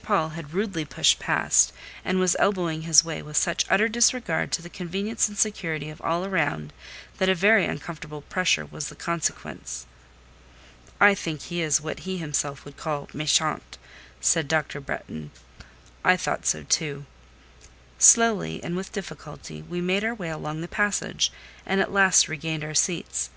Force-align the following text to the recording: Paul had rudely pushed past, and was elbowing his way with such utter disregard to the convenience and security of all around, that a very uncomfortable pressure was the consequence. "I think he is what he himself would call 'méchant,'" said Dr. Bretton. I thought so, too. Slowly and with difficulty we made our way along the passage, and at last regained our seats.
Paul 0.00 0.28
had 0.28 0.54
rudely 0.54 0.84
pushed 0.84 1.18
past, 1.18 1.72
and 2.04 2.20
was 2.20 2.36
elbowing 2.38 2.82
his 2.82 3.04
way 3.04 3.20
with 3.20 3.36
such 3.36 3.64
utter 3.68 3.88
disregard 3.88 4.52
to 4.52 4.62
the 4.62 4.68
convenience 4.70 5.26
and 5.28 5.36
security 5.36 5.90
of 5.90 6.00
all 6.02 6.24
around, 6.24 6.72
that 7.16 7.28
a 7.28 7.34
very 7.34 7.64
uncomfortable 7.64 8.20
pressure 8.22 8.64
was 8.64 8.90
the 8.90 8.94
consequence. 8.94 9.86
"I 11.00 11.16
think 11.16 11.40
he 11.42 11.62
is 11.62 11.80
what 11.80 11.98
he 12.06 12.16
himself 12.16 12.64
would 12.64 12.76
call 12.76 13.08
'méchant,'" 13.08 13.76
said 14.20 14.46
Dr. 14.46 14.80
Bretton. 14.80 15.32
I 16.04 16.16
thought 16.16 16.46
so, 16.46 16.62
too. 16.62 17.04
Slowly 17.98 18.62
and 18.62 18.76
with 18.76 18.92
difficulty 18.92 19.62
we 19.62 19.80
made 19.80 20.04
our 20.04 20.14
way 20.14 20.28
along 20.30 20.60
the 20.60 20.68
passage, 20.68 21.32
and 21.66 21.80
at 21.80 21.90
last 21.90 22.28
regained 22.28 22.62
our 22.62 22.72
seats. 22.72 23.30